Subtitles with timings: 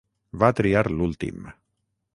[0.43, 1.47] Va triar l'últim.